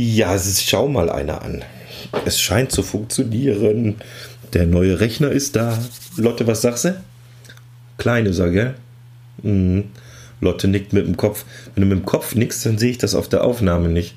Ja, 0.00 0.38
schau 0.38 0.86
mal 0.86 1.10
einer 1.10 1.42
an. 1.42 1.64
Es 2.24 2.40
scheint 2.40 2.70
zu 2.70 2.84
funktionieren. 2.84 3.96
Der 4.52 4.64
neue 4.64 5.00
Rechner 5.00 5.32
ist 5.32 5.56
da. 5.56 5.76
Lotte, 6.16 6.46
was 6.46 6.62
sagst 6.62 6.84
du? 6.84 7.02
Kleine, 7.96 8.32
sag 8.32 8.52
gell? 8.52 8.76
Mhm. 9.42 9.86
Lotte 10.40 10.68
nickt 10.68 10.92
mit 10.92 11.04
dem 11.04 11.16
Kopf. 11.16 11.44
Wenn 11.74 11.82
du 11.82 11.88
mit 11.88 11.98
dem 11.98 12.04
Kopf 12.04 12.36
nickst, 12.36 12.64
dann 12.64 12.78
sehe 12.78 12.92
ich 12.92 12.98
das 12.98 13.16
auf 13.16 13.28
der 13.28 13.42
Aufnahme 13.42 13.88
nicht. 13.88 14.14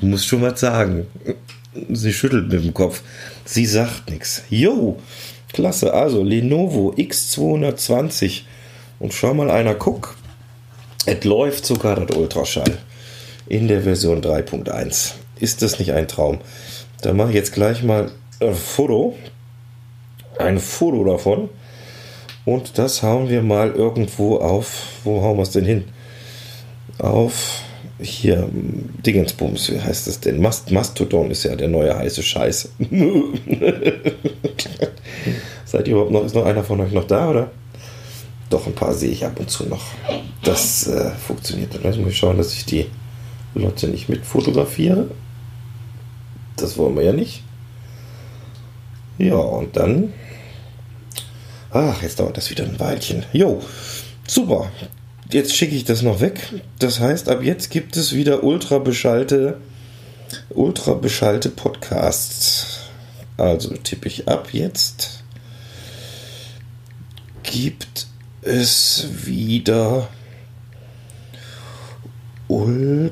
Du 0.00 0.06
musst 0.06 0.26
schon 0.26 0.42
was 0.42 0.58
sagen. 0.58 1.06
Sie 1.88 2.12
schüttelt 2.12 2.48
mit 2.48 2.64
dem 2.64 2.74
Kopf. 2.74 3.02
Sie 3.44 3.64
sagt 3.64 4.10
nichts. 4.10 4.42
Jo, 4.50 4.98
klasse. 5.52 5.94
Also 5.94 6.24
Lenovo 6.24 6.92
X220. 6.98 8.40
Und 8.98 9.14
schau 9.14 9.34
mal 9.34 9.52
einer, 9.52 9.76
guck. 9.76 10.16
Es 11.04 11.22
läuft 11.22 11.64
sogar 11.64 12.04
das 12.04 12.16
Ultraschall 12.16 12.78
in 13.48 13.68
der 13.68 13.82
Version 13.82 14.20
3.1. 14.20 15.14
Ist 15.38 15.62
das 15.62 15.78
nicht 15.78 15.92
ein 15.92 16.08
Traum? 16.08 16.38
Dann 17.02 17.16
mache 17.16 17.30
ich 17.30 17.34
jetzt 17.34 17.52
gleich 17.52 17.82
mal 17.82 18.10
ein 18.40 18.54
Foto. 18.54 19.16
Ein 20.38 20.58
Foto 20.58 21.04
davon. 21.04 21.48
Und 22.44 22.78
das 22.78 23.02
hauen 23.02 23.28
wir 23.28 23.42
mal 23.42 23.72
irgendwo 23.72 24.36
auf. 24.38 25.00
Wo 25.04 25.22
hauen 25.22 25.36
wir 25.36 25.42
es 25.42 25.50
denn 25.50 25.64
hin? 25.64 25.84
Auf 26.98 27.62
hier 27.98 28.48
Dingensbums, 28.52 29.70
wie 29.72 29.80
heißt 29.80 30.06
das 30.06 30.20
denn? 30.20 30.40
Mast 30.40 30.70
Mastodon 30.70 31.30
ist 31.30 31.44
ja 31.44 31.56
der 31.56 31.68
neue 31.68 31.96
heiße 31.96 32.22
Scheiß. 32.22 32.70
Seid 35.64 35.88
ihr 35.88 35.94
überhaupt 35.94 36.12
noch? 36.12 36.24
Ist 36.24 36.34
noch 36.34 36.44
einer 36.44 36.62
von 36.62 36.80
euch 36.80 36.92
noch 36.92 37.06
da, 37.06 37.30
oder? 37.30 37.50
Doch, 38.50 38.66
ein 38.66 38.74
paar 38.74 38.94
sehe 38.94 39.10
ich 39.10 39.24
ab 39.24 39.40
und 39.40 39.50
zu 39.50 39.64
noch. 39.64 39.82
Das 40.42 40.86
äh, 40.86 41.10
funktioniert. 41.26 41.74
Dann 41.74 41.82
lassen 41.82 42.04
wir 42.04 42.12
schauen, 42.12 42.36
dass 42.36 42.52
ich 42.52 42.64
die 42.64 42.86
Lotte 43.56 43.88
nicht 43.88 44.08
mit 44.08 44.24
fotografiere. 44.24 45.10
Das 46.56 46.76
wollen 46.78 46.96
wir 46.96 47.04
ja 47.04 47.12
nicht. 47.12 47.42
Ja, 49.18 49.36
und 49.36 49.76
dann. 49.76 50.12
Ach, 51.70 52.02
jetzt 52.02 52.20
dauert 52.20 52.36
das 52.36 52.50
wieder 52.50 52.64
ein 52.64 52.78
Weilchen. 52.78 53.24
Jo, 53.32 53.62
super. 54.26 54.70
Jetzt 55.30 55.54
schicke 55.54 55.74
ich 55.74 55.84
das 55.84 56.02
noch 56.02 56.20
weg. 56.20 56.40
Das 56.78 57.00
heißt, 57.00 57.28
ab 57.28 57.42
jetzt 57.42 57.70
gibt 57.70 57.96
es 57.96 58.14
wieder 58.14 58.44
ultra 58.44 58.78
beschallte, 58.78 59.58
ultra 60.50 60.94
beschallte 60.94 61.48
Podcasts. 61.48 62.80
Also 63.36 63.74
tippe 63.76 64.08
ich 64.08 64.28
ab 64.28 64.48
jetzt. 64.52 65.24
Gibt 67.42 68.06
es 68.42 69.08
wieder 69.24 70.08
ultra 72.48 73.10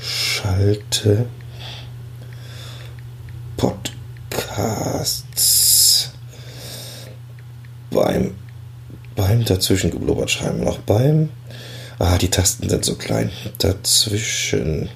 beschallte 0.00 1.26
Podcasts. 3.56 5.16
Beim 7.90 8.34
beim 9.14 9.44
dazwischen 9.44 9.90
geblubbert 9.90 10.30
schreiben 10.30 10.62
noch. 10.64 10.78
Beim 10.78 11.30
ah 11.98 12.18
die 12.18 12.30
Tasten 12.30 12.68
sind 12.68 12.84
so 12.84 12.94
klein. 12.96 13.30
Dazwischen 13.58 14.90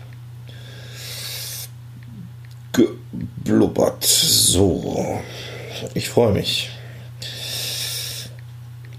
geblubbert. 2.72 4.04
So. 4.04 5.20
Ich 5.94 6.10
freue 6.10 6.32
mich. 6.32 6.70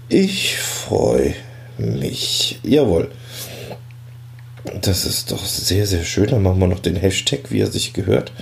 Ich 0.08 0.58
freue 0.58 1.34
mich 1.78 2.60
jawohl 2.62 3.10
das 4.80 5.04
ist 5.04 5.32
doch 5.32 5.44
sehr 5.44 5.86
sehr 5.86 6.04
schön 6.04 6.28
dann 6.28 6.42
machen 6.42 6.60
wir 6.60 6.68
noch 6.68 6.80
den 6.80 6.96
Hashtag 6.96 7.50
wie 7.50 7.60
er 7.60 7.70
sich 7.70 7.92
gehört 7.92 8.32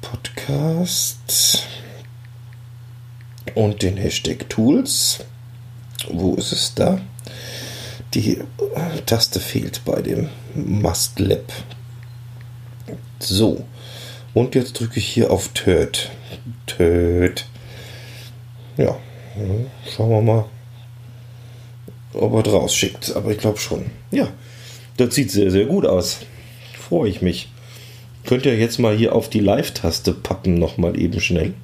Podcast 0.00 1.66
und 3.54 3.82
den 3.82 3.96
Hashtag 3.96 4.48
Tools. 4.48 5.18
Wo 6.08 6.34
ist 6.34 6.52
es 6.52 6.74
da? 6.74 7.00
Die 8.14 8.40
Taste 9.04 9.40
fehlt 9.40 9.84
bei 9.84 10.00
dem 10.00 10.28
Must 10.54 11.18
Lab. 11.18 11.52
So. 13.18 13.64
Und 14.32 14.54
jetzt 14.54 14.78
drücke 14.78 14.98
ich 14.98 15.08
hier 15.08 15.30
auf 15.30 15.48
Töt. 15.48 16.10
Töt. 16.66 17.46
Ja. 18.76 18.96
Schauen 19.94 20.10
wir 20.10 20.22
mal, 20.22 20.44
ob 22.14 22.34
er 22.34 22.42
draus 22.42 22.74
schickt. 22.74 23.14
Aber 23.14 23.30
ich 23.30 23.38
glaube 23.38 23.58
schon. 23.58 23.86
Ja. 24.10 24.28
Das 24.96 25.14
sieht 25.14 25.30
sehr, 25.30 25.50
sehr 25.50 25.66
gut 25.66 25.86
aus. 25.86 26.20
Freue 26.78 27.08
ich 27.08 27.22
mich. 27.22 27.48
Könnt 28.26 28.46
ihr 28.46 28.56
jetzt 28.56 28.78
mal 28.78 28.96
hier 28.96 29.14
auf 29.14 29.30
die 29.30 29.40
Live-Taste 29.40 30.12
pappen, 30.12 30.54
nochmal 30.54 31.00
eben 31.00 31.20
schnell. 31.20 31.54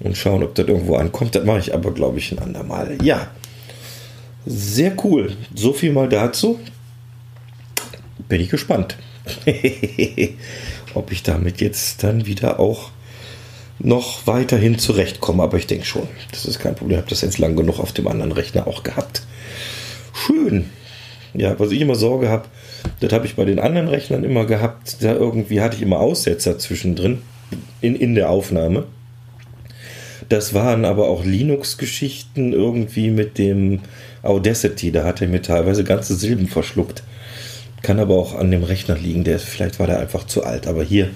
Und 0.00 0.16
schauen, 0.16 0.42
ob 0.42 0.54
das 0.54 0.66
irgendwo 0.66 0.96
ankommt. 0.96 1.34
Das 1.34 1.44
mache 1.44 1.58
ich 1.58 1.74
aber, 1.74 1.92
glaube 1.92 2.18
ich, 2.18 2.32
ein 2.32 2.38
andermal. 2.38 2.96
Ja. 3.02 3.28
Sehr 4.46 4.96
cool. 5.04 5.36
So 5.54 5.72
viel 5.72 5.92
mal 5.92 6.08
dazu. 6.08 6.58
Bin 8.28 8.40
ich 8.40 8.48
gespannt. 8.48 8.96
ob 10.94 11.12
ich 11.12 11.22
damit 11.22 11.60
jetzt 11.60 12.02
dann 12.02 12.26
wieder 12.26 12.58
auch 12.58 12.90
noch 13.80 14.26
weiterhin 14.26 14.78
zurechtkomme. 14.78 15.42
Aber 15.42 15.56
ich 15.56 15.66
denke 15.66 15.84
schon. 15.86 16.08
Das 16.30 16.44
ist 16.44 16.58
kein 16.58 16.74
Problem. 16.74 16.98
Ich 16.98 17.02
habe 17.02 17.10
das 17.10 17.22
jetzt 17.22 17.38
lang 17.38 17.56
genug 17.56 17.78
auf 17.80 17.92
dem 17.92 18.06
anderen 18.08 18.32
Rechner 18.32 18.66
auch 18.66 18.82
gehabt. 18.82 19.22
Schön. 20.12 20.66
Ja, 21.34 21.58
was 21.58 21.70
ich 21.70 21.80
immer 21.80 21.94
Sorge 21.94 22.28
habe, 22.28 22.46
das 23.00 23.12
habe 23.12 23.26
ich 23.26 23.36
bei 23.36 23.44
den 23.44 23.60
anderen 23.60 23.88
Rechnern 23.88 24.24
immer 24.24 24.46
gehabt. 24.46 24.96
Da 25.00 25.14
irgendwie 25.14 25.60
hatte 25.60 25.76
ich 25.76 25.82
immer 25.82 26.00
Aussetzer 26.00 26.58
zwischendrin 26.58 27.22
in, 27.80 27.94
in 27.94 28.14
der 28.14 28.30
Aufnahme. 28.30 28.84
Das 30.28 30.54
waren 30.54 30.84
aber 30.84 31.08
auch 31.08 31.24
Linux-Geschichten 31.24 32.52
irgendwie 32.52 33.10
mit 33.10 33.38
dem 33.38 33.80
Audacity. 34.22 34.92
Da 34.92 35.04
hat 35.04 35.20
er 35.20 35.28
mir 35.28 35.42
teilweise 35.42 35.82
ganze 35.82 36.14
Silben 36.14 36.46
verschluckt. 36.46 37.02
Kann 37.82 37.98
aber 37.98 38.14
auch 38.14 38.34
an 38.34 38.50
dem 38.50 38.62
Rechner 38.62 38.96
liegen. 38.96 39.24
Der, 39.24 39.38
vielleicht 39.38 39.80
war 39.80 39.86
der 39.86 39.98
einfach 39.98 40.26
zu 40.26 40.44
alt. 40.44 40.66
Aber 40.66 40.84
hier, 40.84 41.10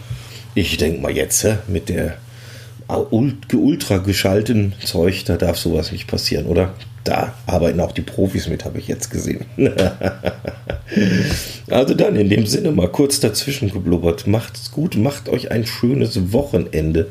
ich 0.55 0.77
denke 0.79 1.01
mal 1.01 1.13
jetzt, 1.13 1.47
mit 1.69 1.89
der 1.89 2.17
ultra 2.89 3.99
geschalteten 3.99 4.75
Zeug, 4.85 5.25
da 5.25 5.37
darf 5.37 5.59
sowas 5.59 5.93
nicht 5.93 6.07
passieren, 6.07 6.47
oder? 6.47 6.75
Da 7.05 7.35
arbeiten 7.47 7.81
auch 7.81 7.93
die 7.93 8.03
Profis 8.03 8.49
mit, 8.49 8.65
habe 8.65 8.79
ich 8.79 8.89
jetzt 8.89 9.11
gesehen. 9.11 9.45
also 11.69 11.95
dann 11.95 12.17
in 12.17 12.31
dem 12.31 12.47
Sinne 12.47 12.73
mal 12.73 12.89
kurz 12.89 13.21
dazwischen 13.21 13.71
geblubbert. 13.71 14.27
Macht's 14.27 14.71
gut, 14.71 14.97
macht 14.97 15.29
euch 15.29 15.51
ein 15.51 15.67
schönes 15.67 16.33
Wochenende. 16.33 17.09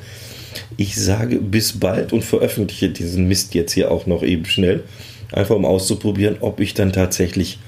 Ich 0.78 0.96
sage 0.96 1.38
bis 1.38 1.80
bald 1.80 2.12
und 2.12 2.24
veröffentliche 2.24 2.90
diesen 2.90 3.28
Mist 3.28 3.54
jetzt 3.54 3.74
hier 3.74 3.92
auch 3.92 4.08
noch 4.08 4.24
eben 4.24 4.46
schnell. 4.46 4.84
Einfach 5.32 5.56
um 5.56 5.66
auszuprobieren, 5.66 6.38
ob 6.40 6.60
ich 6.60 6.74
dann 6.74 6.92
tatsächlich 6.92 7.60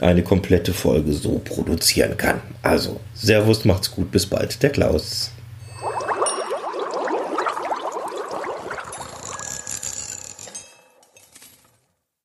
eine 0.00 0.22
komplette 0.22 0.72
Folge 0.72 1.12
so 1.12 1.40
produzieren 1.44 2.16
kann. 2.16 2.40
Also, 2.62 3.00
Servus, 3.14 3.64
macht's 3.64 3.90
gut, 3.90 4.10
bis 4.10 4.26
bald, 4.26 4.62
der 4.62 4.70
Klaus. 4.70 5.30